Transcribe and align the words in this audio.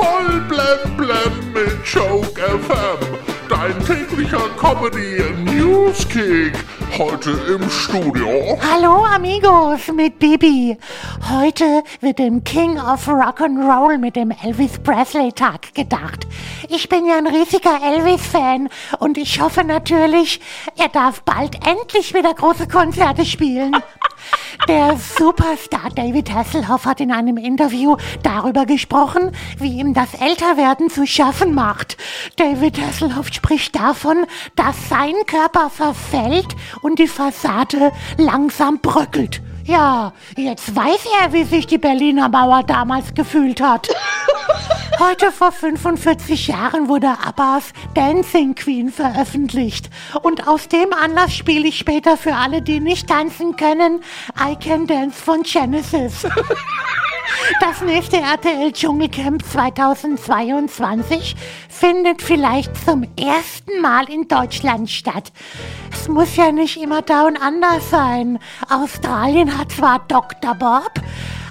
Voll 0.00 0.40
blem 0.48 0.96
blem 0.96 1.52
mit 1.52 1.84
Joke 1.84 2.40
FM. 2.40 3.18
Dein 3.50 3.78
täglicher 3.84 4.48
Comedy 4.58 5.22
Newskick. 5.44 6.54
Heute 6.96 7.32
im 7.48 7.68
Studio. 7.68 8.58
Hallo 8.62 9.04
Amigos 9.04 9.88
mit 9.94 10.18
Bibi. 10.18 10.78
Heute 11.30 11.82
wird 12.00 12.18
dem 12.18 12.42
King 12.44 12.78
of 12.78 13.06
Rock'n'Roll 13.08 13.98
mit 13.98 14.16
dem 14.16 14.30
Elvis 14.42 14.78
Presley 14.78 15.32
Tag 15.32 15.74
gedacht. 15.74 16.26
Ich 16.70 16.88
bin 16.88 17.04
ja 17.04 17.18
ein 17.18 17.26
riesiger 17.26 17.78
Elvis-Fan 17.82 18.70
und 19.00 19.18
ich 19.18 19.38
hoffe 19.38 19.64
natürlich, 19.64 20.40
er 20.78 20.88
darf 20.88 21.20
bald 21.24 21.56
endlich 21.66 22.14
wieder 22.14 22.32
große 22.32 22.68
Konzerte 22.68 23.26
spielen. 23.26 23.76
Der 24.68 24.96
Superstar 24.96 25.90
David 25.94 26.32
Hasselhoff 26.32 26.84
hat 26.84 27.00
in 27.00 27.10
einem 27.10 27.36
Interview 27.36 27.96
darüber 28.22 28.66
gesprochen, 28.66 29.32
wie 29.58 29.78
ihm 29.78 29.94
das 29.94 30.14
Älterwerden 30.14 30.90
zu 30.90 31.06
schaffen 31.06 31.54
macht. 31.54 31.96
David 32.36 32.80
Hasselhoff 32.80 33.28
spricht 33.32 33.74
davon, 33.74 34.26
dass 34.56 34.88
sein 34.88 35.14
Körper 35.26 35.70
verfällt 35.70 36.54
und 36.82 36.98
die 36.98 37.08
Fassade 37.08 37.92
langsam 38.16 38.80
bröckelt. 38.80 39.42
Ja, 39.64 40.12
jetzt 40.36 40.74
weiß 40.74 41.06
er, 41.20 41.32
wie 41.32 41.44
sich 41.44 41.66
die 41.66 41.78
Berliner 41.78 42.28
Mauer 42.28 42.62
damals 42.62 43.14
gefühlt 43.14 43.60
hat. 43.60 43.88
Heute 45.00 45.32
vor 45.32 45.50
45 45.50 46.48
Jahren 46.48 46.88
wurde 46.90 47.08
Abbas 47.08 47.72
Dancing 47.94 48.54
Queen 48.54 48.92
veröffentlicht. 48.92 49.88
Und 50.20 50.46
aus 50.46 50.68
dem 50.68 50.92
Anlass 50.92 51.34
spiele 51.34 51.68
ich 51.68 51.78
später 51.78 52.18
für 52.18 52.34
alle, 52.34 52.60
die 52.60 52.80
nicht 52.80 53.08
tanzen 53.08 53.56
können, 53.56 54.02
I 54.38 54.56
Can 54.56 54.86
Dance 54.86 55.18
von 55.22 55.42
Genesis. 55.42 56.26
Das 57.60 57.80
nächste 57.80 58.18
RTL 58.18 58.72
Dschungelcamp 58.72 59.42
2022 59.44 61.36
findet 61.68 62.20
vielleicht 62.22 62.76
zum 62.84 63.04
ersten 63.16 63.80
Mal 63.80 64.10
in 64.10 64.28
Deutschland 64.28 64.90
statt. 64.90 65.32
Es 65.90 66.08
muss 66.08 66.36
ja 66.36 66.52
nicht 66.52 66.76
immer 66.80 67.02
da 67.02 67.22
und 67.22 67.40
anders 67.40 67.88
sein. 67.88 68.38
Australien 68.68 69.56
hat 69.56 69.72
zwar 69.72 70.00
Dr. 70.08 70.54
Bob, 70.54 70.92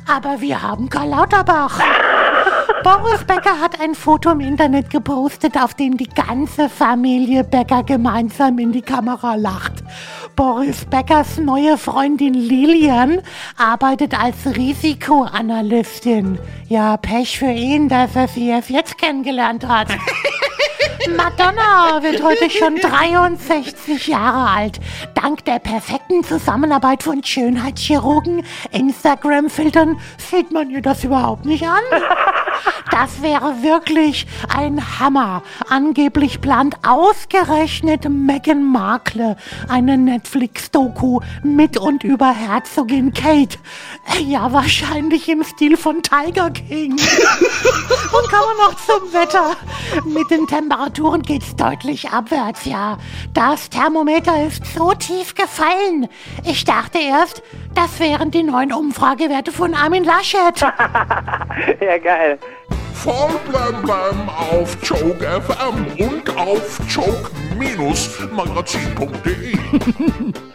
aber 0.07 0.41
wir 0.41 0.61
haben 0.61 0.89
Karl 0.89 1.09
Lauterbach. 1.09 1.79
Boris 2.83 3.23
Becker 3.25 3.59
hat 3.59 3.81
ein 3.81 3.93
Foto 3.93 4.31
im 4.31 4.39
Internet 4.39 4.89
gepostet, 4.89 5.61
auf 5.61 5.73
dem 5.73 5.97
die 5.97 6.07
ganze 6.07 6.69
Familie 6.69 7.43
Becker 7.43 7.83
gemeinsam 7.83 8.57
in 8.57 8.71
die 8.71 8.81
Kamera 8.81 9.35
lacht. 9.35 9.73
Boris 10.35 10.85
Beckers 10.85 11.37
neue 11.37 11.77
Freundin 11.77 12.33
Lilian 12.33 13.21
arbeitet 13.57 14.17
als 14.17 14.37
Risikoanalystin. 14.45 16.39
Ja, 16.69 16.95
Pech 16.97 17.39
für 17.39 17.51
ihn, 17.51 17.89
dass 17.89 18.15
er 18.15 18.27
sie 18.29 18.47
erst 18.47 18.69
jetzt 18.69 18.97
kennengelernt 18.97 19.67
hat. 19.67 19.89
Madonna 21.17 22.01
wird 22.01 22.23
heute 22.23 22.49
schon 22.49 22.75
63 22.77 24.07
Jahre 24.07 24.49
alt. 24.49 24.79
Dank 25.15 25.43
der 25.45 25.59
perfekten 25.59 26.23
Zusammenarbeit 26.23 27.03
von 27.03 27.23
Schönheitschirurgen, 27.23 28.45
Instagram-Filtern 28.71 29.99
sieht 30.17 30.51
man 30.51 30.69
ihr 30.69 30.81
das 30.81 31.03
überhaupt 31.03 31.45
nicht 31.45 31.65
an. 31.65 31.81
Das 32.91 33.21
wäre 33.21 33.61
wirklich 33.61 34.25
ein 34.53 34.99
Hammer. 34.99 35.43
Angeblich 35.69 36.41
plant 36.41 36.75
ausgerechnet 36.85 38.09
Meghan 38.09 38.63
Markle 38.71 39.37
eine 39.67 39.97
Netflix-Doku 39.97 41.19
mit 41.43 41.77
und 41.77 42.03
über 42.03 42.31
Herzogin 42.31 43.13
Kate. 43.13 43.57
Ja, 44.25 44.51
wahrscheinlich 44.51 45.29
im 45.29 45.43
Stil 45.43 45.77
von 45.77 46.01
Tiger 46.01 46.49
King. 46.51 46.91
und 46.93 48.29
kommen 48.29 48.57
wir 48.57 48.65
noch 48.65 48.75
zum 48.85 49.13
Wetter. 49.13 49.55
Mit 50.05 50.29
den 50.31 50.47
Temperaturen 50.47 51.21
geht's 51.21 51.55
deutlich 51.55 52.09
abwärts, 52.09 52.65
ja. 52.65 52.97
Das 53.33 53.69
Thermometer 53.69 54.45
ist 54.45 54.65
so 54.73 54.93
tief 54.93 55.35
gefallen. 55.35 56.07
Ich 56.43 56.65
dachte 56.65 56.97
erst, 56.97 57.43
das 57.75 57.99
wären 57.99 58.31
die 58.31 58.43
neuen 58.43 58.71
Umfragewerte 58.73 59.51
von 59.51 59.73
Armin 59.73 60.03
Laschet. 60.03 60.61
ja, 60.61 61.97
geil. 61.97 62.37
Voll 62.93 63.39
blem 63.47 63.81
blem 63.81 64.29
auf 64.29 64.77
Joke 64.83 65.25
FM 65.25 65.87
und 65.97 66.37
auf 66.37 66.79
joke-magazin.de. 66.89 69.57